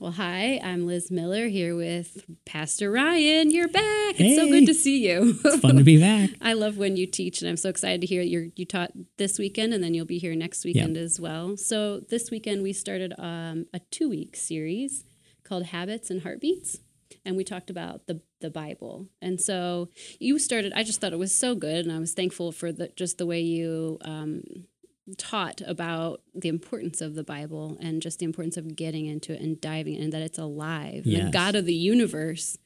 Well, 0.00 0.12
hi, 0.12 0.60
I'm 0.62 0.86
Liz 0.86 1.10
Miller 1.10 1.48
here 1.48 1.74
with 1.74 2.24
Pastor 2.44 2.88
Ryan. 2.88 3.50
You're 3.50 3.66
back. 3.66 4.14
It's 4.20 4.40
so 4.40 4.46
good 4.46 4.66
to 4.66 4.74
see 4.74 5.04
you. 5.04 5.36
it's 5.44 5.58
fun 5.58 5.74
to 5.74 5.82
be 5.82 5.98
back. 5.98 6.30
I 6.40 6.52
love 6.52 6.76
when 6.76 6.96
you 6.96 7.04
teach, 7.04 7.42
and 7.42 7.50
I'm 7.50 7.56
so 7.56 7.68
excited 7.68 8.02
to 8.02 8.06
hear 8.06 8.22
you 8.22 8.52
you 8.54 8.64
taught 8.64 8.92
this 9.16 9.40
weekend, 9.40 9.74
and 9.74 9.82
then 9.82 9.94
you'll 9.94 10.06
be 10.06 10.18
here 10.18 10.36
next 10.36 10.64
weekend 10.64 10.94
yep. 10.94 11.04
as 11.04 11.18
well. 11.18 11.56
So 11.56 11.98
this 11.98 12.30
weekend 12.30 12.62
we 12.62 12.72
started 12.72 13.12
um, 13.18 13.66
a 13.74 13.80
two 13.90 14.08
week 14.08 14.36
series 14.36 15.04
called 15.42 15.64
Habits 15.64 16.10
and 16.10 16.22
Heartbeats, 16.22 16.78
and 17.24 17.36
we 17.36 17.42
talked 17.42 17.68
about 17.68 18.06
the 18.06 18.20
the 18.40 18.50
Bible. 18.50 19.08
And 19.20 19.40
so 19.40 19.88
you 20.20 20.38
started. 20.38 20.72
I 20.76 20.84
just 20.84 21.00
thought 21.00 21.12
it 21.12 21.18
was 21.18 21.34
so 21.34 21.56
good, 21.56 21.84
and 21.84 21.92
I 21.92 21.98
was 21.98 22.14
thankful 22.14 22.52
for 22.52 22.70
the 22.70 22.92
just 22.94 23.18
the 23.18 23.26
way 23.26 23.40
you. 23.40 23.98
Um, 24.02 24.44
taught 25.16 25.62
about 25.66 26.20
the 26.34 26.48
importance 26.48 27.00
of 27.00 27.14
the 27.14 27.24
Bible 27.24 27.78
and 27.80 28.02
just 28.02 28.18
the 28.18 28.24
importance 28.24 28.56
of 28.56 28.76
getting 28.76 29.06
into 29.06 29.32
it 29.32 29.40
and 29.40 29.60
diving 29.60 29.94
in, 29.94 30.04
and 30.04 30.12
that 30.12 30.22
it's 30.22 30.38
alive. 30.38 31.06
Yes. 31.06 31.24
The 31.24 31.30
God 31.30 31.54
of 31.54 31.64
the 31.64 31.74
universe 31.74 32.58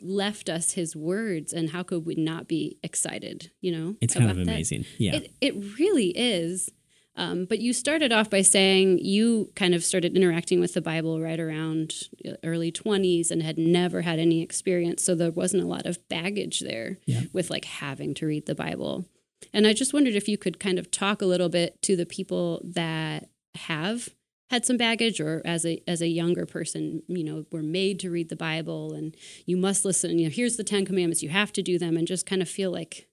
left 0.00 0.48
us 0.48 0.72
his 0.72 0.94
words 0.94 1.52
and 1.52 1.70
how 1.70 1.82
could 1.82 2.04
we 2.04 2.14
not 2.14 2.46
be 2.46 2.76
excited 2.82 3.50
you 3.60 3.72
know 3.72 3.96
it's 4.00 4.14
kind 4.14 4.30
of 4.30 4.36
amazing 4.36 4.82
that? 4.82 5.00
yeah 5.00 5.14
it, 5.14 5.32
it 5.40 5.78
really 5.78 6.08
is 6.08 6.70
um, 7.14 7.44
but 7.44 7.58
you 7.58 7.74
started 7.74 8.10
off 8.10 8.30
by 8.30 8.40
saying 8.40 8.98
you 8.98 9.50
kind 9.54 9.74
of 9.74 9.84
started 9.84 10.16
interacting 10.16 10.60
with 10.60 10.74
the 10.74 10.82
bible 10.82 11.20
right 11.20 11.40
around 11.40 11.94
uh, 12.28 12.32
early 12.44 12.70
20s 12.70 13.30
and 13.30 13.42
had 13.42 13.58
never 13.58 14.02
had 14.02 14.18
any 14.18 14.42
experience 14.42 15.02
so 15.02 15.14
there 15.14 15.30
wasn't 15.30 15.62
a 15.62 15.66
lot 15.66 15.86
of 15.86 16.06
baggage 16.08 16.60
there 16.60 16.98
yeah. 17.06 17.22
with 17.32 17.50
like 17.50 17.64
having 17.64 18.14
to 18.14 18.26
read 18.26 18.46
the 18.46 18.54
bible 18.54 19.06
and 19.52 19.66
I 19.66 19.72
just 19.72 19.92
wondered 19.92 20.14
if 20.14 20.28
you 20.28 20.38
could 20.38 20.58
kind 20.60 20.78
of 20.78 20.90
talk 20.90 21.22
a 21.22 21.26
little 21.26 21.48
bit 21.48 21.80
to 21.82 21.96
the 21.96 22.06
people 22.06 22.60
that 22.64 23.28
have 23.54 24.08
had 24.50 24.66
some 24.66 24.76
baggage 24.76 25.20
or 25.20 25.40
as 25.44 25.64
a 25.64 25.82
as 25.88 26.02
a 26.02 26.08
younger 26.08 26.44
person, 26.44 27.02
you 27.08 27.24
know, 27.24 27.46
were 27.50 27.62
made 27.62 27.98
to 28.00 28.10
read 28.10 28.28
the 28.28 28.36
Bible 28.36 28.92
and 28.92 29.16
you 29.46 29.56
must 29.56 29.84
listen, 29.84 30.18
you 30.18 30.26
know, 30.26 30.30
here's 30.30 30.56
the 30.56 30.64
10 30.64 30.84
commandments, 30.84 31.22
you 31.22 31.30
have 31.30 31.52
to 31.52 31.62
do 31.62 31.78
them 31.78 31.96
and 31.96 32.06
just 32.06 32.26
kind 32.26 32.42
of 32.42 32.48
feel 32.48 32.70
like 32.70 33.08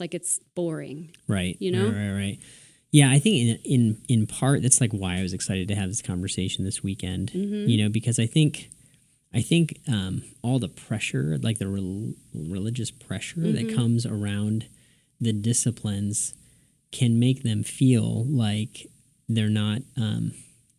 like 0.00 0.14
it's 0.14 0.40
boring. 0.54 1.14
Right. 1.26 1.56
You 1.60 1.72
know? 1.72 1.86
Right, 1.86 2.08
right, 2.08 2.12
right. 2.12 2.38
Yeah, 2.90 3.10
I 3.10 3.18
think 3.18 3.36
in 3.36 3.58
in 3.64 4.02
in 4.08 4.26
part 4.26 4.62
that's 4.62 4.80
like 4.80 4.92
why 4.92 5.18
I 5.18 5.22
was 5.22 5.34
excited 5.34 5.68
to 5.68 5.74
have 5.74 5.88
this 5.88 6.00
conversation 6.00 6.64
this 6.64 6.82
weekend. 6.82 7.32
Mm-hmm. 7.32 7.68
You 7.68 7.82
know, 7.82 7.90
because 7.90 8.18
I 8.18 8.24
think 8.24 8.70
I 9.34 9.42
think 9.42 9.80
um, 9.86 10.22
all 10.42 10.58
the 10.58 10.68
pressure, 10.68 11.38
like 11.42 11.58
the 11.58 11.68
re- 11.68 12.14
religious 12.34 12.90
pressure 12.90 13.40
mm-hmm. 13.40 13.68
that 13.68 13.76
comes 13.76 14.06
around 14.06 14.68
the 15.20 15.32
disciplines 15.32 16.34
can 16.92 17.18
make 17.18 17.42
them 17.42 17.62
feel 17.62 18.24
like 18.24 18.86
they're 19.28 19.48
not 19.48 19.82
um, 19.96 20.32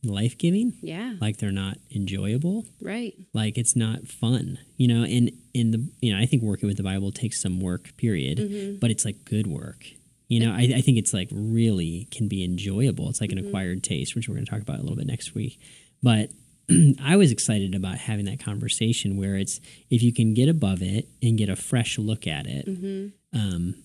life 0.03 0.37
giving. 0.37 0.73
Yeah. 0.81 1.15
Like 1.19 1.37
they're 1.37 1.51
not 1.51 1.77
enjoyable. 1.93 2.65
Right. 2.81 3.15
Like 3.33 3.57
it's 3.57 3.75
not 3.75 4.07
fun. 4.07 4.59
You 4.77 4.87
know, 4.87 5.03
and 5.03 5.31
in 5.53 5.71
the 5.71 5.87
you 6.01 6.13
know, 6.13 6.19
I 6.19 6.25
think 6.25 6.43
working 6.43 6.67
with 6.67 6.77
the 6.77 6.83
Bible 6.83 7.11
takes 7.11 7.41
some 7.41 7.59
work, 7.59 7.95
period. 7.97 8.39
Mm-hmm. 8.39 8.79
But 8.79 8.91
it's 8.91 9.05
like 9.05 9.25
good 9.25 9.47
work. 9.47 9.85
You 10.27 10.39
know, 10.41 10.51
I, 10.51 10.73
I, 10.75 10.81
think 10.81 10.99
it's 10.99 11.11
like 11.11 11.27
really 11.31 12.07
can 12.11 12.27
be 12.27 12.43
enjoyable. 12.43 13.09
It's 13.09 13.19
like 13.19 13.31
an 13.31 13.39
mm-hmm. 13.39 13.47
acquired 13.47 13.83
taste, 13.83 14.15
which 14.15 14.29
we're 14.29 14.35
going 14.35 14.45
to 14.45 14.51
talk 14.51 14.61
about 14.61 14.77
a 14.77 14.81
little 14.81 14.95
bit 14.95 15.07
next 15.07 15.33
week. 15.33 15.59
But 16.03 16.29
I 17.03 17.15
was 17.15 17.31
excited 17.31 17.73
about 17.73 17.97
having 17.97 18.25
that 18.25 18.39
conversation 18.39 19.17
where 19.17 19.35
it's 19.35 19.59
if 19.89 20.03
you 20.03 20.13
can 20.13 20.35
get 20.35 20.47
above 20.47 20.83
it 20.83 21.07
and 21.23 21.35
get 21.35 21.49
a 21.49 21.55
fresh 21.55 21.97
look 21.97 22.27
at 22.27 22.45
it, 22.45 22.67
mm-hmm. 22.67 23.39
um, 23.39 23.75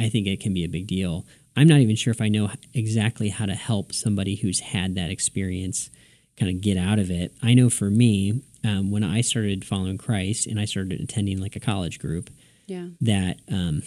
I 0.00 0.08
think 0.08 0.26
it 0.26 0.40
can 0.40 0.54
be 0.54 0.64
a 0.64 0.68
big 0.68 0.86
deal. 0.86 1.26
I'm 1.56 1.66
not 1.66 1.80
even 1.80 1.96
sure 1.96 2.12
if 2.12 2.20
I 2.20 2.28
know 2.28 2.50
exactly 2.72 3.30
how 3.30 3.46
to 3.46 3.54
help 3.54 3.92
somebody 3.92 4.36
who's 4.36 4.60
had 4.60 4.94
that 4.94 5.10
experience 5.10 5.90
kind 6.36 6.54
of 6.54 6.60
get 6.60 6.76
out 6.76 6.98
of 6.98 7.10
it. 7.10 7.34
I 7.42 7.54
know 7.54 7.68
for 7.68 7.90
me, 7.90 8.42
um, 8.64 8.90
when 8.90 9.02
I 9.02 9.22
started 9.22 9.64
following 9.64 9.98
Christ 9.98 10.46
and 10.46 10.60
I 10.60 10.64
started 10.64 11.00
attending 11.00 11.38
like 11.38 11.56
a 11.56 11.60
college 11.60 11.98
group, 11.98 12.30
yeah, 12.66 12.86
that 13.00 13.38
um, 13.50 13.82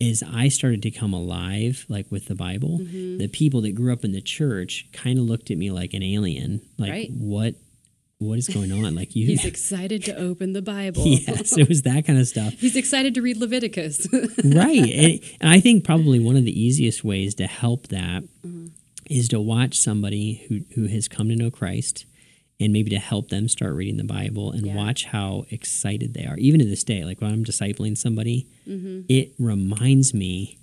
is 0.00 0.22
I 0.22 0.48
started 0.48 0.82
to 0.82 0.90
come 0.90 1.12
alive 1.12 1.84
like 1.88 2.10
with 2.10 2.26
the 2.26 2.34
Bible. 2.34 2.78
Mm-hmm. 2.78 3.18
The 3.18 3.28
people 3.28 3.60
that 3.62 3.74
grew 3.74 3.92
up 3.92 4.04
in 4.04 4.12
the 4.12 4.20
church 4.20 4.88
kind 4.92 5.18
of 5.18 5.24
looked 5.24 5.50
at 5.50 5.58
me 5.58 5.70
like 5.70 5.94
an 5.94 6.02
alien, 6.02 6.62
like 6.78 6.90
right. 6.90 7.10
what 7.10 7.54
what 8.18 8.38
is 8.38 8.48
going 8.48 8.72
on? 8.72 8.94
Like 8.94 9.14
you 9.14 9.26
He's 9.26 9.44
excited 9.44 10.04
to 10.04 10.16
open 10.16 10.52
the 10.52 10.62
Bible. 10.62 11.06
yes, 11.06 11.56
it 11.56 11.68
was 11.68 11.82
that 11.82 12.04
kind 12.06 12.18
of 12.18 12.26
stuff. 12.26 12.54
He's 12.54 12.76
excited 12.76 13.14
to 13.14 13.22
read 13.22 13.36
Leviticus. 13.36 14.08
right. 14.44 14.92
And, 14.92 15.20
and, 15.40 15.50
I 15.50 15.60
think 15.60 15.84
probably 15.84 16.18
one 16.18 16.36
of 16.36 16.44
the 16.44 16.60
easiest 16.60 17.04
ways 17.04 17.34
to 17.36 17.46
help 17.46 17.88
that 17.88 18.24
mm-hmm. 18.44 18.68
is 19.08 19.28
to 19.28 19.40
watch 19.40 19.78
somebody 19.78 20.44
who, 20.48 20.60
who 20.74 20.88
has 20.88 21.06
come 21.06 21.28
to 21.28 21.36
know 21.36 21.50
Christ 21.50 22.06
and 22.60 22.72
maybe 22.72 22.90
to 22.90 22.98
help 22.98 23.28
them 23.28 23.46
start 23.46 23.74
reading 23.74 23.98
the 23.98 24.04
Bible 24.04 24.50
and 24.50 24.66
yeah. 24.66 24.74
watch 24.74 25.04
how 25.04 25.44
excited 25.50 26.14
they 26.14 26.26
are. 26.26 26.36
Even 26.38 26.58
to 26.58 26.66
this 26.66 26.82
day, 26.82 27.04
like 27.04 27.20
when 27.20 27.32
I'm 27.32 27.44
discipling 27.44 27.96
somebody, 27.96 28.48
mm-hmm. 28.66 29.02
it 29.08 29.32
reminds 29.38 30.12
me 30.12 30.58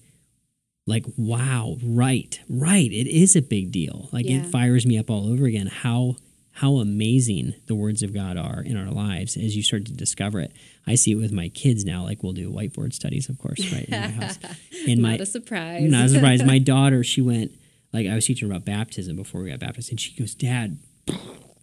like 0.87 1.05
wow 1.17 1.77
right 1.83 2.39
right 2.47 2.91
it 2.91 3.07
is 3.07 3.35
a 3.35 3.41
big 3.41 3.71
deal 3.71 4.07
like 4.11 4.27
yeah. 4.27 4.37
it 4.37 4.45
fires 4.45 4.85
me 4.85 4.99
up 4.99 5.09
all 5.09 5.31
over 5.31 5.45
again 5.45 5.65
how 5.65 6.15
how 6.55 6.77
amazing 6.77 7.53
the 7.65 7.75
words 7.75 8.01
of 8.01 8.13
God 8.13 8.37
are 8.37 8.61
in 8.61 8.77
our 8.77 8.89
lives 8.89 9.35
as 9.35 9.57
you 9.57 9.61
start 9.61 9.85
to 9.87 9.91
discover 9.91 10.39
it. 10.39 10.53
I 10.87 10.95
see 10.95 11.11
it 11.11 11.15
with 11.15 11.33
my 11.33 11.49
kids 11.49 11.83
now. 11.83 12.03
Like 12.03 12.23
we'll 12.23 12.31
do 12.31 12.49
whiteboard 12.49 12.93
studies, 12.93 13.27
of 13.27 13.37
course, 13.37 13.59
right 13.73 13.83
in 13.83 13.91
my 13.91 14.07
house. 14.25 14.39
And 14.87 15.01
not 15.01 15.09
my, 15.09 15.15
a 15.15 15.25
surprise. 15.25 15.91
Not 15.91 16.05
a 16.05 16.09
surprise. 16.09 16.43
my 16.43 16.59
daughter, 16.73 17.03
she 17.03 17.21
went 17.21 17.51
like 17.91 18.07
I 18.07 18.15
was 18.15 18.25
teaching 18.25 18.47
her 18.47 18.53
about 18.55 18.65
baptism 18.65 19.17
before 19.17 19.41
we 19.41 19.49
got 19.49 19.59
baptized, 19.59 19.89
and 19.89 19.99
she 19.99 20.13
goes, 20.17 20.33
"Dad, 20.33 20.77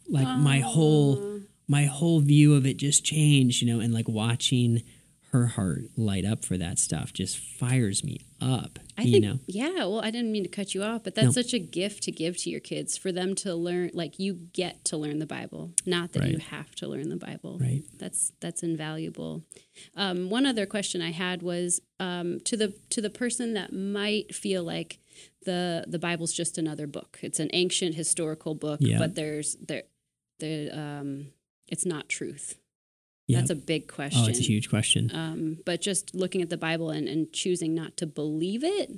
like 0.08 0.26
Aww. 0.26 0.38
my 0.41 0.60
whole 0.60 1.41
my 1.66 1.84
whole 1.86 2.20
view 2.20 2.54
of 2.54 2.66
it 2.66 2.76
just 2.76 3.03
changed," 3.03 3.62
you 3.62 3.72
know, 3.72 3.80
and 3.80 3.94
like 3.94 4.09
watching 4.09 4.82
her 5.32 5.47
heart 5.47 5.84
light 5.97 6.26
up 6.26 6.44
for 6.44 6.59
that 6.59 6.78
stuff 6.78 7.10
just 7.10 7.38
fires 7.38 8.04
me 8.04 8.20
up. 8.38 8.78
I 8.98 9.03
you 9.03 9.12
think, 9.12 9.25
know? 9.25 9.38
yeah. 9.47 9.87
Well, 9.87 10.03
I 10.03 10.10
didn't 10.10 10.31
mean 10.31 10.43
to 10.43 10.48
cut 10.50 10.75
you 10.75 10.82
off, 10.82 11.04
but 11.04 11.15
that's 11.15 11.34
no. 11.34 11.43
such 11.43 11.54
a 11.54 11.59
gift 11.59 12.03
to 12.03 12.12
give 12.12 12.37
to 12.38 12.50
your 12.50 12.60
kids 12.60 12.98
for 12.98 13.10
them 13.10 13.34
to 13.37 13.54
learn. 13.54 13.91
Like 13.94 14.19
you 14.19 14.34
get 14.34 14.84
to 14.87 14.98
learn 14.98 15.21
the 15.21 15.26
Bible, 15.26 15.72
not 15.87 16.12
that 16.12 16.21
right. 16.21 16.32
you 16.32 16.38
have 16.38 16.75
to 16.76 16.87
learn 16.87 17.09
the 17.09 17.16
Bible. 17.16 17.59
Right. 17.59 17.82
That's 17.97 18.32
that's 18.41 18.62
invaluable. 18.62 19.42
Um, 19.97 20.28
one 20.28 20.44
other 20.44 20.66
question 20.66 21.00
I 21.00 21.12
had 21.12 21.42
was 21.42 21.81
um, 21.98 22.41
to 22.41 22.56
the 22.59 22.75
to 22.91 23.00
the 23.00 23.10
person 23.10 23.54
that 23.54 23.72
might 23.72 24.34
feel 24.34 24.62
like 24.62 24.98
the 25.47 25.87
the 25.88 25.98
Bible's 25.98 26.34
just 26.34 26.59
another 26.59 26.87
book. 26.87 27.19
It's 27.22 27.41
an 27.41 27.48
ancient 27.54 27.94
historical 27.94 28.54
book, 28.54 28.81
yeah. 28.82 28.98
but 28.98 29.15
there's 29.15 29.56
there 29.56 29.84
the 30.41 30.69
um, 30.78 31.28
it's 31.69 31.87
not 31.87 32.10
truth 32.10 32.59
Yep. 33.32 33.41
That's 33.41 33.50
a 33.50 33.56
big 33.56 33.88
question. 33.88 34.22
Oh, 34.25 34.28
it's 34.28 34.38
a 34.38 34.43
huge 34.43 34.70
question. 34.70 35.10
Um, 35.15 35.59
but 35.65 35.81
just 35.81 36.15
looking 36.15 36.43
at 36.43 36.50
the 36.50 36.56
Bible 36.56 36.91
and, 36.91 37.09
and 37.09 37.32
choosing 37.32 37.75
not 37.75 37.97
to 37.98 38.06
believe 38.06 38.65
it, 38.65 38.91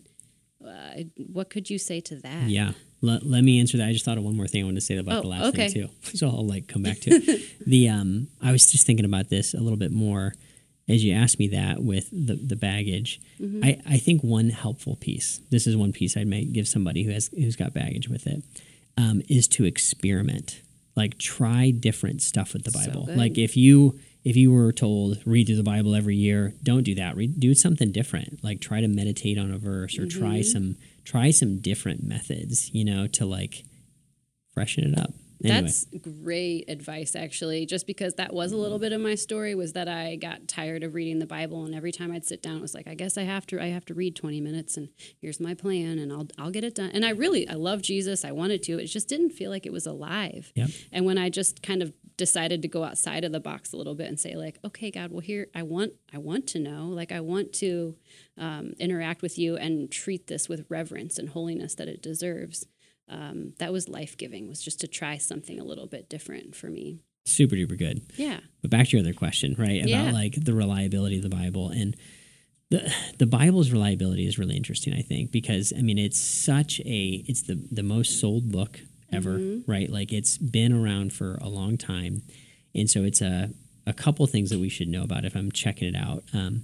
uh, 0.66 1.02
what 1.16 1.50
could 1.50 1.70
you 1.70 1.78
say 1.78 2.00
to 2.02 2.16
that? 2.16 2.48
Yeah. 2.48 2.72
Let, 3.00 3.26
let 3.26 3.44
me 3.44 3.60
answer 3.60 3.76
that. 3.76 3.88
I 3.88 3.92
just 3.92 4.04
thought 4.04 4.16
of 4.16 4.24
one 4.24 4.34
more 4.34 4.46
thing 4.46 4.62
I 4.62 4.64
wanted 4.64 4.76
to 4.76 4.80
say 4.80 4.96
about 4.96 5.18
oh, 5.18 5.22
the 5.22 5.28
last 5.28 5.44
okay. 5.48 5.68
thing 5.68 5.88
too. 5.88 5.90
So 6.16 6.28
I'll 6.28 6.46
like 6.46 6.68
come 6.68 6.82
back 6.82 7.00
to 7.00 7.40
the. 7.66 7.88
Um, 7.88 8.28
I 8.42 8.50
was 8.50 8.70
just 8.70 8.86
thinking 8.86 9.04
about 9.04 9.28
this 9.28 9.52
a 9.52 9.60
little 9.60 9.78
bit 9.78 9.92
more 9.92 10.34
as 10.88 11.04
you 11.04 11.14
asked 11.14 11.38
me 11.38 11.48
that 11.48 11.82
with 11.82 12.08
the 12.10 12.34
the 12.34 12.56
baggage. 12.56 13.20
Mm-hmm. 13.40 13.64
I 13.64 13.80
I 13.86 13.98
think 13.98 14.22
one 14.22 14.50
helpful 14.50 14.96
piece. 14.96 15.40
This 15.50 15.66
is 15.66 15.76
one 15.76 15.92
piece 15.92 16.16
I 16.16 16.24
might 16.24 16.52
give 16.52 16.66
somebody 16.66 17.02
who 17.02 17.12
has 17.12 17.28
who's 17.34 17.56
got 17.56 17.74
baggage 17.74 18.08
with 18.08 18.26
it. 18.26 18.42
Um, 18.96 19.22
is 19.28 19.48
to 19.48 19.64
experiment. 19.64 20.62
Like 20.96 21.18
try 21.18 21.72
different 21.72 22.22
stuff 22.22 22.52
with 22.52 22.64
the 22.64 22.70
Bible. 22.70 23.06
So 23.06 23.14
like 23.14 23.36
if 23.36 23.56
you 23.56 23.98
if 24.24 24.36
you 24.36 24.50
were 24.50 24.72
told 24.72 25.18
read 25.26 25.46
through 25.46 25.56
the 25.56 25.62
Bible 25.62 25.94
every 25.94 26.16
year, 26.16 26.54
don't 26.62 26.82
do 26.82 26.94
that. 26.94 27.14
Read, 27.14 27.38
do 27.38 27.54
something 27.54 27.92
different. 27.92 28.42
Like 28.42 28.60
try 28.60 28.80
to 28.80 28.88
meditate 28.88 29.38
on 29.38 29.50
a 29.50 29.58
verse 29.58 29.98
or 29.98 30.02
mm-hmm. 30.06 30.20
try 30.20 30.40
some 30.40 30.76
try 31.04 31.30
some 31.30 31.58
different 31.58 32.02
methods, 32.02 32.70
you 32.74 32.84
know, 32.84 33.06
to 33.08 33.26
like 33.26 33.64
freshen 34.54 34.84
it 34.84 34.98
up. 34.98 35.12
Anyway. 35.42 35.60
That's 35.62 35.86
great 36.00 36.64
advice, 36.68 37.16
actually. 37.16 37.66
Just 37.66 37.86
because 37.86 38.14
that 38.14 38.32
was 38.32 38.52
a 38.52 38.56
little 38.56 38.78
bit 38.78 38.92
of 38.92 39.00
my 39.00 39.14
story 39.14 39.54
was 39.54 39.72
that 39.72 39.88
I 39.88 40.16
got 40.16 40.48
tired 40.48 40.82
of 40.82 40.94
reading 40.94 41.18
the 41.18 41.26
Bible, 41.26 41.64
and 41.64 41.74
every 41.74 41.92
time 41.92 42.12
I'd 42.12 42.24
sit 42.24 42.42
down, 42.42 42.56
it 42.56 42.62
was 42.62 42.74
like, 42.74 42.86
I 42.86 42.94
guess 42.94 43.18
I 43.18 43.22
have 43.22 43.46
to, 43.48 43.60
I 43.60 43.66
have 43.66 43.84
to 43.86 43.94
read 43.94 44.16
twenty 44.16 44.40
minutes, 44.40 44.76
and 44.76 44.88
here's 45.20 45.40
my 45.40 45.54
plan, 45.54 45.98
and 45.98 46.12
I'll, 46.12 46.28
I'll 46.38 46.50
get 46.50 46.64
it 46.64 46.74
done. 46.74 46.90
And 46.92 47.04
I 47.04 47.10
really, 47.10 47.48
I 47.48 47.54
love 47.54 47.82
Jesus. 47.82 48.24
I 48.24 48.32
wanted 48.32 48.62
to. 48.64 48.78
It 48.78 48.86
just 48.86 49.08
didn't 49.08 49.30
feel 49.30 49.50
like 49.50 49.66
it 49.66 49.72
was 49.72 49.86
alive. 49.86 50.52
Yep. 50.54 50.70
And 50.92 51.06
when 51.06 51.18
I 51.18 51.30
just 51.30 51.62
kind 51.62 51.82
of 51.82 51.92
decided 52.16 52.62
to 52.62 52.68
go 52.68 52.84
outside 52.84 53.24
of 53.24 53.32
the 53.32 53.40
box 53.40 53.72
a 53.72 53.76
little 53.76 53.94
bit 53.94 54.08
and 54.08 54.20
say 54.20 54.36
like 54.36 54.58
okay 54.64 54.90
god 54.90 55.10
well 55.10 55.20
here 55.20 55.48
i 55.54 55.62
want 55.62 55.92
i 56.12 56.18
want 56.18 56.46
to 56.46 56.60
know 56.60 56.86
like 56.86 57.10
i 57.10 57.20
want 57.20 57.52
to 57.52 57.96
um, 58.38 58.72
interact 58.78 59.22
with 59.22 59.38
you 59.38 59.56
and 59.56 59.90
treat 59.90 60.26
this 60.26 60.48
with 60.48 60.64
reverence 60.68 61.18
and 61.18 61.30
holiness 61.30 61.74
that 61.74 61.88
it 61.88 62.02
deserves 62.02 62.66
um, 63.08 63.52
that 63.58 63.72
was 63.72 63.88
life-giving 63.88 64.48
was 64.48 64.62
just 64.62 64.80
to 64.80 64.88
try 64.88 65.16
something 65.16 65.60
a 65.60 65.64
little 65.64 65.86
bit 65.86 66.08
different 66.08 66.54
for 66.54 66.68
me 66.68 66.98
super 67.26 67.56
duper 67.56 67.78
good 67.78 68.02
yeah 68.16 68.40
but 68.60 68.70
back 68.70 68.86
to 68.86 68.96
your 68.96 69.04
other 69.04 69.14
question 69.14 69.54
right 69.58 69.80
about 69.80 69.88
yeah. 69.88 70.10
like 70.10 70.34
the 70.44 70.54
reliability 70.54 71.16
of 71.16 71.22
the 71.22 71.28
bible 71.28 71.68
and 71.68 71.96
the 72.70 72.92
the 73.18 73.26
Bible's 73.26 73.70
reliability 73.70 74.26
is 74.26 74.38
really 74.38 74.56
interesting, 74.56 74.94
I 74.94 75.02
think, 75.02 75.30
because 75.30 75.72
I 75.76 75.82
mean 75.82 75.98
it's 75.98 76.18
such 76.18 76.80
a 76.80 77.24
it's 77.26 77.42
the 77.42 77.62
the 77.70 77.82
most 77.82 78.20
sold 78.20 78.50
book 78.50 78.80
ever, 79.12 79.60
right? 79.66 79.90
Like 79.90 80.12
it's 80.12 80.38
been 80.38 80.72
around 80.72 81.12
for 81.12 81.36
a 81.36 81.48
long 81.48 81.76
time, 81.76 82.22
and 82.74 82.88
so 82.90 83.04
it's 83.04 83.20
a 83.20 83.50
a 83.86 83.92
couple 83.92 84.26
things 84.26 84.50
that 84.50 84.58
we 84.58 84.68
should 84.68 84.88
know 84.88 85.02
about 85.02 85.24
if 85.24 85.36
I'm 85.36 85.52
checking 85.52 85.88
it 85.88 85.96
out. 85.96 86.24
Um, 86.32 86.62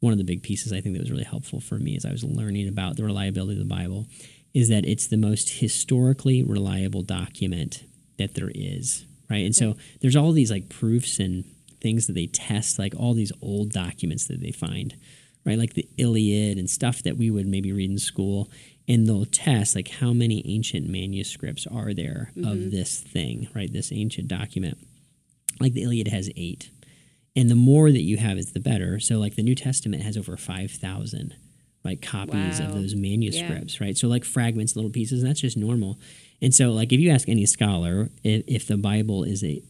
one 0.00 0.12
of 0.12 0.18
the 0.18 0.24
big 0.24 0.42
pieces 0.42 0.72
I 0.72 0.80
think 0.80 0.94
that 0.94 1.02
was 1.02 1.10
really 1.10 1.24
helpful 1.24 1.60
for 1.60 1.76
me 1.76 1.96
as 1.96 2.04
I 2.04 2.12
was 2.12 2.22
learning 2.22 2.68
about 2.68 2.96
the 2.96 3.04
reliability 3.04 3.60
of 3.60 3.66
the 3.66 3.74
Bible 3.74 4.06
is 4.54 4.68
that 4.68 4.86
it's 4.86 5.06
the 5.06 5.16
most 5.16 5.60
historically 5.60 6.42
reliable 6.42 7.02
document 7.02 7.84
that 8.18 8.34
there 8.34 8.50
is, 8.54 9.04
right? 9.30 9.44
And 9.44 9.54
so 9.54 9.76
there's 10.00 10.16
all 10.16 10.32
these 10.32 10.50
like 10.50 10.68
proofs 10.68 11.18
and 11.18 11.44
things 11.80 12.06
that 12.06 12.14
they 12.14 12.26
test, 12.26 12.78
like 12.78 12.94
all 12.96 13.14
these 13.14 13.32
old 13.40 13.70
documents 13.70 14.26
that 14.26 14.40
they 14.40 14.50
find, 14.50 14.96
right? 15.44 15.58
Like 15.58 15.74
the 15.74 15.88
Iliad 15.96 16.58
and 16.58 16.68
stuff 16.68 17.02
that 17.02 17.16
we 17.16 17.30
would 17.30 17.46
maybe 17.46 17.72
read 17.72 17.90
in 17.90 17.98
school. 17.98 18.50
And 18.88 19.06
they'll 19.06 19.26
test 19.26 19.76
like 19.76 19.88
how 19.88 20.12
many 20.12 20.42
ancient 20.46 20.88
manuscripts 20.88 21.66
are 21.66 21.92
there 21.92 22.32
of 22.38 22.42
mm-hmm. 22.42 22.70
this 22.70 23.00
thing, 23.00 23.48
right? 23.54 23.70
This 23.70 23.92
ancient 23.92 24.28
document. 24.28 24.78
Like 25.60 25.74
the 25.74 25.82
Iliad 25.82 26.08
has 26.08 26.30
eight. 26.36 26.70
And 27.36 27.50
the 27.50 27.54
more 27.54 27.92
that 27.92 28.02
you 28.02 28.16
have 28.16 28.38
is 28.38 28.52
the 28.52 28.60
better. 28.60 28.98
So 28.98 29.18
like 29.18 29.36
the 29.36 29.42
New 29.42 29.54
Testament 29.54 30.02
has 30.02 30.16
over 30.16 30.36
5,000 30.36 31.36
like 31.88 32.02
copies 32.02 32.60
of 32.60 32.72
those 32.72 32.94
manuscripts, 32.94 33.80
right? 33.80 33.96
So 33.96 34.08
like 34.08 34.24
fragments, 34.24 34.76
little 34.76 34.90
pieces, 34.90 35.22
and 35.22 35.28
that's 35.28 35.40
just 35.40 35.56
normal. 35.56 35.98
And 36.40 36.54
so 36.54 36.70
like 36.70 36.92
if 36.92 37.00
you 37.00 37.10
ask 37.10 37.28
any 37.28 37.46
scholar 37.46 38.10
if, 38.22 38.44
if 38.46 38.66
the 38.66 38.76
Bible 38.76 39.24
is 39.24 39.42
a 39.42 39.62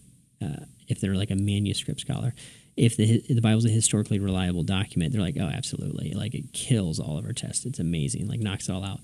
uh, 0.42 0.64
if 0.88 1.00
they're 1.00 1.14
like 1.14 1.30
a 1.30 1.36
manuscript 1.36 2.00
scholar, 2.00 2.34
if 2.76 2.96
the 2.96 3.22
the 3.28 3.40
Bible's 3.40 3.64
a 3.64 3.70
historically 3.70 4.18
reliable 4.18 4.64
document, 4.64 5.12
they're 5.12 5.22
like, 5.22 5.36
oh, 5.40 5.50
absolutely, 5.60 6.12
like 6.12 6.34
it 6.34 6.52
kills 6.52 6.98
all 7.00 7.18
of 7.18 7.24
our 7.24 7.32
tests. 7.32 7.64
It's 7.64 7.78
amazing, 7.78 8.28
like 8.28 8.40
knocks 8.40 8.68
it 8.68 8.72
all 8.72 8.84
out. 8.84 9.00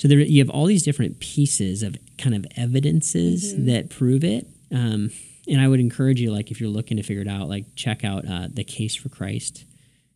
So 0.00 0.08
there, 0.08 0.18
you 0.18 0.40
have 0.40 0.48
all 0.48 0.64
these 0.64 0.82
different 0.82 1.20
pieces 1.20 1.82
of 1.82 1.94
kind 2.16 2.34
of 2.34 2.46
evidences 2.56 3.54
that 3.66 3.90
prove 3.90 4.24
it. 4.24 4.46
Um, 4.72 5.10
and 5.46 5.60
I 5.60 5.68
would 5.68 5.80
encourage 5.80 6.20
you, 6.20 6.32
like, 6.32 6.50
if 6.50 6.58
you're 6.58 6.70
looking 6.70 6.96
to 6.96 7.02
figure 7.02 7.20
it 7.20 7.28
out, 7.28 7.50
like, 7.50 7.74
check 7.74 8.02
out 8.02 8.26
uh, 8.26 8.48
the 8.50 8.64
Case 8.64 8.94
for 8.94 9.10
Christ 9.10 9.66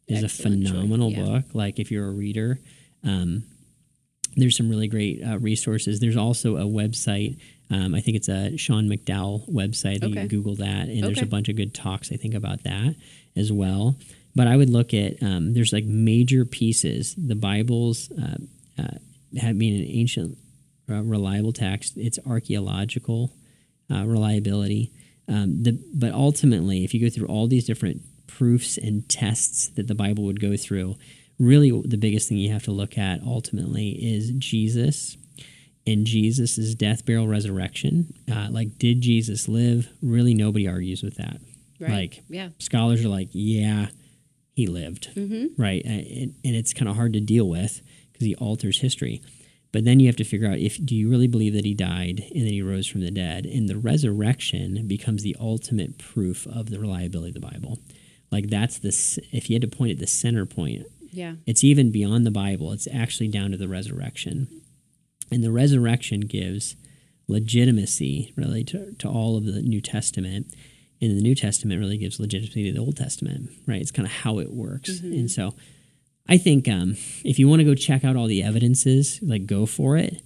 is 0.09 0.23
a 0.23 0.25
Excellent 0.27 0.67
phenomenal 0.69 1.11
yeah. 1.11 1.25
book. 1.25 1.45
Like, 1.55 1.79
if 1.79 1.91
you're 1.91 2.07
a 2.07 2.13
reader, 2.13 2.61
um, 3.03 3.45
there's 4.37 4.57
some 4.57 4.69
really 4.69 4.89
great 4.89 5.23
uh, 5.23 5.39
resources. 5.39 6.01
There's 6.01 6.17
also 6.17 6.57
a 6.57 6.65
website. 6.65 7.39
Um, 7.71 7.95
I 7.95 8.01
think 8.01 8.17
it's 8.17 8.29
a 8.29 8.57
Sean 8.57 8.89
McDowell 8.89 9.49
website. 9.51 10.03
You 10.03 10.09
Okay. 10.09 10.21
can 10.21 10.29
Google 10.29 10.57
that, 10.57 10.89
and 10.89 11.03
there's 11.03 11.23
a 11.23 11.27
bunch 11.27 11.49
of 11.49 11.57
good 11.57 11.73
talks. 11.75 12.13
I 12.13 12.17
think 12.17 12.35
about 12.35 12.63
that 12.65 12.95
as 13.37 13.51
well. 13.53 13.97
But 14.35 14.49
I 14.49 14.57
would 14.57 14.71
look 14.71 14.93
at 14.93 15.23
um, 15.23 15.55
there's 15.55 15.73
like 15.73 15.85
major 15.85 16.45
pieces. 16.45 17.15
The 17.17 17.37
Bible's 17.37 18.11
uh, 18.11 18.37
uh, 18.79 18.99
have 19.39 19.59
been 19.59 19.75
an 19.81 19.87
ancient, 19.89 20.37
uh, 20.91 21.03
reliable 21.03 21.53
text. 21.53 21.95
It's 21.97 22.19
archaeological 22.27 23.33
uh, 23.91 24.05
reliability. 24.05 24.91
Um, 25.29 25.63
the, 25.63 25.79
but 25.95 26.13
ultimately, 26.13 26.85
if 26.85 26.93
you 26.93 27.01
go 27.01 27.09
through 27.09 27.29
all 27.29 27.47
these 27.47 27.65
different 27.65 28.03
proofs 28.27 28.77
and 28.77 29.09
tests 29.09 29.69
that 29.69 29.89
the 29.89 29.95
Bible 29.95 30.25
would 30.25 30.41
go 30.41 30.57
through, 30.57 30.97
really 31.39 31.71
the 31.85 31.97
biggest 31.97 32.29
thing 32.29 32.39
you 32.39 32.53
have 32.53 32.65
to 32.65 32.71
look 32.73 32.97
at 32.99 33.23
ultimately 33.23 33.91
is 33.91 34.31
Jesus 34.39 35.17
and 35.87 36.07
Jesus' 36.07 36.75
death, 36.75 37.05
burial, 37.05 37.29
resurrection. 37.29 38.15
Uh, 38.31 38.49
like, 38.51 38.79
did 38.79 39.01
Jesus 39.03 39.49
live? 39.49 39.89
Really, 40.03 40.33
nobody 40.35 40.67
argues 40.67 41.03
with 41.03 41.17
that. 41.17 41.39
Right. 41.79 41.91
Like, 41.91 42.23
yeah. 42.29 42.49
scholars 42.59 43.05
are 43.05 43.09
like, 43.09 43.29
yeah, 43.33 43.89
he 44.55 44.67
lived, 44.67 45.11
Mm-hmm. 45.15 45.61
right? 45.61 45.85
And, 45.85 46.35
and 46.45 46.57
it's 46.57 46.73
kind 46.73 46.89
of 46.89 46.97
hard 46.97 47.13
to 47.15 47.21
deal 47.21 47.49
with 47.49 47.83
because 48.13 48.25
he 48.27 48.35
alters 48.37 48.81
history. 48.81 49.21
But 49.73 49.85
then 49.85 49.99
you 49.99 50.07
have 50.07 50.17
to 50.17 50.25
figure 50.25 50.49
out 50.49 50.59
if 50.59 50.79
do 50.83 50.95
you 50.95 51.11
really 51.11 51.27
believe 51.27 51.53
that 51.55 51.65
he 51.65 51.75
died 51.75 52.21
and 52.33 52.43
then 52.43 52.53
he 52.53 52.63
rose 52.63 52.87
from 52.87 53.01
the 53.01 53.11
dead, 53.11 53.45
and 53.45 53.69
the 53.69 53.77
resurrection 53.77 54.87
becomes 54.87 55.23
the 55.25 55.37
ultimate 55.41 55.99
proof 55.99 56.47
of 56.47 56.71
the 56.71 56.79
reliability 56.79 57.31
of 57.31 57.35
the 57.35 57.41
Bible. 57.41 57.79
Like 58.31 58.49
that's 58.49 58.79
the 58.79 58.89
if 59.33 59.49
you 59.49 59.55
had 59.55 59.63
to 59.63 59.77
point 59.77 59.93
at 59.93 59.99
the 59.99 60.07
center 60.07 60.45
point, 60.47 60.83
Yeah. 61.13 61.35
it's 61.47 61.63
even 61.65 61.91
beyond 61.93 62.27
the 62.27 62.31
Bible. 62.31 62.73
It's 62.73 62.89
actually 62.93 63.29
down 63.29 63.51
to 63.53 63.57
the 63.57 63.69
resurrection. 63.69 64.49
And 65.31 65.43
the 65.43 65.53
resurrection 65.53 66.21
gives 66.21 66.77
legitimacy 67.29 68.33
really 68.37 68.65
to, 68.65 68.93
to 68.99 69.09
all 69.09 69.37
of 69.37 69.45
the 69.45 69.63
New 69.63 69.81
Testament. 69.81 70.55
And 71.01 71.17
the 71.17 71.23
New 71.23 71.35
Testament 71.35 71.81
really 71.81 71.99
gives 71.99 72.19
legitimacy 72.21 72.65
to 72.65 72.73
the 72.73 72.81
Old 72.85 72.97
Testament, 72.97 73.51
right? 73.67 73.81
It's 73.81 73.91
kind 73.91 74.07
of 74.07 74.13
how 74.13 74.39
it 74.39 74.53
works. 74.53 75.01
And 75.01 75.31
so 75.31 75.55
I 76.29 76.39
think 76.39 76.69
um, 76.69 76.97
if 77.25 77.39
you 77.39 77.49
want 77.49 77.61
to 77.61 77.65
go 77.65 77.75
check 77.75 78.05
out 78.05 78.17
all 78.17 78.27
the 78.27 78.43
evidences, 78.43 79.19
like 79.23 79.47
go 79.47 79.67
for 79.67 79.97
it. 79.97 80.23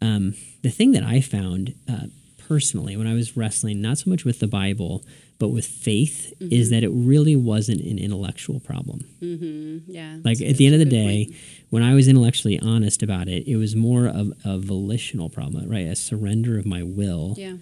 Um, 0.00 0.34
the 0.62 0.70
thing 0.70 0.92
that 0.92 1.02
I 1.02 1.20
found 1.20 1.74
uh, 1.88 2.06
personally 2.48 2.96
when 2.96 3.06
I 3.06 3.14
was 3.14 3.36
wrestling, 3.36 3.80
not 3.80 3.98
so 3.98 4.10
much 4.10 4.24
with 4.24 4.40
the 4.40 4.46
Bible, 4.46 5.04
but 5.38 5.48
with 5.48 5.66
faith, 5.66 6.32
is 6.40 6.70
that 6.70 6.84
it 6.84 6.90
really 6.90 7.34
wasn't 7.36 7.80
an 7.80 7.98
intellectual 7.98 8.60
problem. 8.60 9.00
Mm-hmm. 9.22 9.90
Yeah. 9.90 10.18
Like 10.24 10.40
at 10.40 10.56
the 10.56 10.66
end 10.66 10.74
of 10.74 10.78
the 10.80 10.84
that's 10.84 10.94
a 10.94 11.00
good 11.00 11.08
day, 11.08 11.24
point. 11.26 11.36
when 11.70 11.82
I 11.82 11.94
was 11.94 12.06
intellectually 12.08 12.58
honest 12.60 13.02
about 13.02 13.28
it, 13.28 13.46
it 13.48 13.56
was 13.56 13.74
more 13.74 14.06
of 14.06 14.32
a 14.44 14.58
volitional 14.58 15.28
problem, 15.28 15.68
right? 15.68 15.86
A 15.86 15.96
surrender 15.96 16.58
of 16.58 16.66
my 16.66 16.82
will 16.82 17.34
Yeah. 17.36 17.56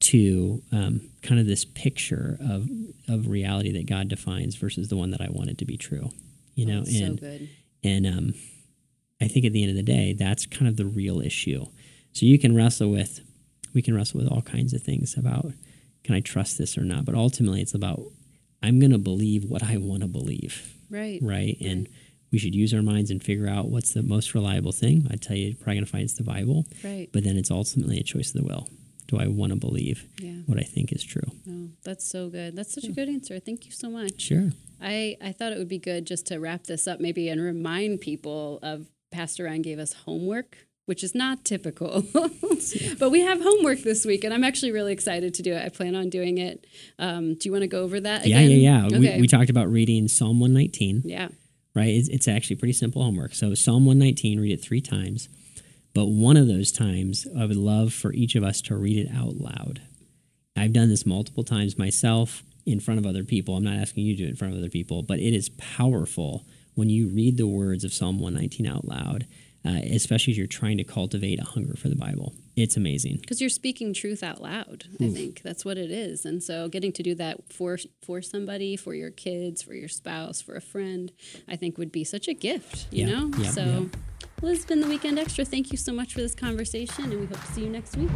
to 0.00 0.62
um, 0.72 1.00
kind 1.22 1.40
of 1.40 1.46
this 1.46 1.64
picture 1.64 2.38
of 2.40 2.68
of 3.08 3.28
reality 3.28 3.72
that 3.72 3.86
God 3.86 4.08
defines 4.08 4.54
versus 4.56 4.88
the 4.88 4.96
one 4.96 5.10
that 5.10 5.20
I 5.20 5.28
wanted 5.30 5.58
to 5.58 5.64
be 5.64 5.76
true. 5.76 6.10
You 6.54 6.66
know, 6.66 6.84
so 6.84 7.04
and 7.04 7.20
good. 7.20 7.48
and 7.84 8.06
um, 8.06 8.34
I 9.20 9.28
think 9.28 9.44
at 9.44 9.52
the 9.52 9.62
end 9.62 9.70
of 9.70 9.76
the 9.76 9.82
day, 9.82 10.12
that's 10.12 10.46
kind 10.46 10.66
of 10.68 10.76
the 10.76 10.86
real 10.86 11.20
issue. 11.20 11.66
So 12.12 12.26
you 12.26 12.38
can 12.38 12.54
wrestle 12.56 12.90
with, 12.90 13.20
we 13.78 13.82
can 13.82 13.94
wrestle 13.94 14.18
with 14.20 14.28
all 14.28 14.42
kinds 14.42 14.74
of 14.74 14.82
things 14.82 15.16
about, 15.16 15.52
can 16.02 16.12
I 16.16 16.18
trust 16.20 16.58
this 16.58 16.76
or 16.76 16.82
not? 16.82 17.04
But 17.04 17.14
ultimately, 17.14 17.60
it's 17.60 17.74
about, 17.74 18.02
I'm 18.60 18.80
going 18.80 18.90
to 18.90 18.98
believe 18.98 19.44
what 19.44 19.62
I 19.62 19.76
want 19.76 20.02
to 20.02 20.08
believe, 20.08 20.74
Right. 20.90 21.20
right? 21.22 21.56
And 21.60 21.88
we 22.32 22.38
should 22.38 22.56
use 22.56 22.74
our 22.74 22.82
minds 22.82 23.12
and 23.12 23.22
figure 23.22 23.46
out 23.48 23.68
what's 23.70 23.94
the 23.94 24.02
most 24.02 24.34
reliable 24.34 24.72
thing. 24.72 25.06
I 25.12 25.14
tell 25.14 25.36
you, 25.36 25.46
you're 25.46 25.54
probably 25.54 25.74
going 25.74 25.84
to 25.84 25.90
find 25.92 26.02
it's 26.02 26.14
the 26.14 26.24
Bible, 26.24 26.66
Right. 26.82 27.08
but 27.12 27.22
then 27.22 27.36
it's 27.36 27.52
ultimately 27.52 28.00
a 28.00 28.02
choice 28.02 28.34
of 28.34 28.40
the 28.40 28.46
will. 28.48 28.68
Do 29.06 29.16
I 29.16 29.28
want 29.28 29.52
to 29.52 29.56
believe 29.58 30.08
Yeah. 30.20 30.40
what 30.46 30.58
I 30.58 30.62
think 30.64 30.90
is 30.92 31.04
true? 31.04 31.30
Oh, 31.48 31.68
that's 31.84 32.04
so 32.04 32.28
good. 32.30 32.56
That's 32.56 32.74
such 32.74 32.84
a 32.84 32.90
good 32.92 33.08
answer. 33.08 33.38
Thank 33.38 33.64
you 33.64 33.70
so 33.70 33.88
much. 33.90 34.20
Sure. 34.20 34.50
I, 34.80 35.16
I 35.22 35.30
thought 35.30 35.52
it 35.52 35.58
would 35.58 35.68
be 35.68 35.78
good 35.78 36.04
just 36.04 36.26
to 36.26 36.38
wrap 36.38 36.64
this 36.64 36.88
up 36.88 36.98
maybe 36.98 37.28
and 37.28 37.40
remind 37.40 38.00
people 38.00 38.58
of 38.60 38.88
Pastor 39.12 39.44
Ryan 39.44 39.62
gave 39.62 39.78
us 39.78 39.92
homework, 39.92 40.66
which 40.88 41.04
is 41.04 41.14
not 41.14 41.44
typical. 41.44 42.02
but 42.98 43.10
we 43.10 43.20
have 43.20 43.42
homework 43.42 43.80
this 43.80 44.06
week, 44.06 44.24
and 44.24 44.32
I'm 44.32 44.42
actually 44.42 44.72
really 44.72 44.92
excited 44.92 45.34
to 45.34 45.42
do 45.42 45.52
it. 45.52 45.64
I 45.64 45.68
plan 45.68 45.94
on 45.94 46.08
doing 46.08 46.38
it. 46.38 46.66
Um, 46.98 47.34
do 47.34 47.48
you 47.48 47.52
want 47.52 47.62
to 47.62 47.68
go 47.68 47.82
over 47.82 48.00
that 48.00 48.26
Yeah, 48.26 48.40
yeah, 48.40 48.80
yeah. 48.80 48.86
Okay. 48.86 49.16
We, 49.16 49.20
we 49.22 49.26
talked 49.28 49.50
about 49.50 49.70
reading 49.70 50.08
Psalm 50.08 50.40
119. 50.40 51.02
yeah. 51.04 51.28
right? 51.74 51.88
It's, 51.88 52.08
it's 52.08 52.26
actually 52.26 52.56
pretty 52.56 52.72
simple 52.72 53.04
homework. 53.04 53.34
So 53.34 53.54
Psalm 53.54 53.84
119, 53.84 54.40
read 54.40 54.52
it 54.52 54.64
three 54.64 54.80
times. 54.80 55.28
But 55.94 56.06
one 56.06 56.36
of 56.36 56.46
those 56.46 56.72
times, 56.72 57.26
I 57.38 57.44
would 57.44 57.56
love 57.56 57.92
for 57.92 58.12
each 58.12 58.34
of 58.34 58.42
us 58.42 58.60
to 58.62 58.76
read 58.76 58.98
it 58.98 59.10
out 59.14 59.36
loud. 59.36 59.82
I've 60.56 60.72
done 60.72 60.88
this 60.88 61.04
multiple 61.04 61.44
times 61.44 61.78
myself 61.78 62.42
in 62.66 62.80
front 62.80 62.98
of 62.98 63.06
other 63.06 63.24
people. 63.24 63.56
I'm 63.56 63.64
not 63.64 63.76
asking 63.76 64.04
you 64.04 64.14
to 64.14 64.22
do 64.22 64.26
it 64.26 64.30
in 64.30 64.36
front 64.36 64.54
of 64.54 64.58
other 64.58 64.68
people, 64.68 65.02
but 65.02 65.18
it 65.18 65.34
is 65.34 65.50
powerful 65.50 66.44
when 66.74 66.88
you 66.88 67.08
read 67.08 67.36
the 67.36 67.46
words 67.46 67.82
of 67.82 67.92
Psalm 67.92 68.20
119 68.20 68.66
out 68.66 68.86
loud, 68.86 69.26
uh, 69.68 69.80
especially 69.94 70.32
as 70.32 70.38
you're 70.38 70.46
trying 70.46 70.78
to 70.78 70.84
cultivate 70.84 71.38
a 71.40 71.44
hunger 71.44 71.74
for 71.76 71.88
the 71.88 71.96
Bible. 71.96 72.32
It's 72.56 72.76
amazing. 72.76 73.18
because 73.20 73.40
you're 73.40 73.50
speaking 73.50 73.92
truth 73.94 74.22
out 74.22 74.40
loud 74.42 74.84
i 75.00 75.08
think. 75.08 75.42
That's 75.42 75.64
what 75.64 75.76
it 75.78 75.90
is. 75.92 76.24
And 76.24 76.42
so 76.42 76.68
getting 76.68 76.92
to 76.92 77.02
do 77.02 77.14
that 77.16 77.36
for 77.52 77.78
for 78.06 78.22
somebody 78.22 78.76
for 78.76 78.94
your 78.94 79.10
kids 79.10 79.62
for 79.62 79.74
your 79.74 79.88
spouse 79.88 80.40
for 80.40 80.54
a 80.56 80.60
friend 80.60 81.12
i 81.46 81.54
think 81.56 81.78
would 81.78 81.92
be 81.92 82.04
such 82.04 82.26
a 82.28 82.34
gift 82.34 82.86
you 82.90 83.06
Yeah, 83.06 83.12
know? 83.14 83.24
Yeah, 83.38 83.50
so 83.50 83.64
yeah. 83.64 83.80
well 84.40 84.52
it's 84.52 84.64
been 84.64 84.80
the 84.80 84.88
weekend 84.88 85.18
extra. 85.18 85.44
Thank 85.44 85.70
you 85.72 85.78
so 85.78 85.92
much 85.92 86.14
for 86.14 86.20
this 86.20 86.34
conversation 86.34 87.04
and 87.12 87.20
we 87.20 87.26
hope 87.26 87.40
to 87.46 87.52
see 87.52 87.62
you 87.62 87.70
next 87.70 87.96
week 87.96 88.10